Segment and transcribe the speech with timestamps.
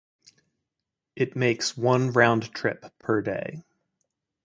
[1.15, 3.61] It makes one round trip per day.